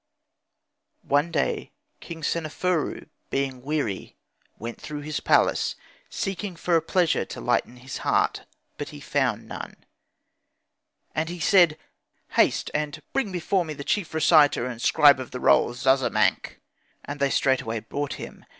[1.05, 4.17] One day King Seneferu, being weary,
[4.57, 5.75] went throughout his palace
[6.09, 8.47] seeking for a pleasure to lighten his heart,
[8.79, 9.75] but he found none.
[11.13, 11.77] And he said,
[12.31, 16.59] 'Haste, and bring before me the chief reciter and scribe of the rolls Zazamankh';
[17.05, 18.43] and they straightway brought him.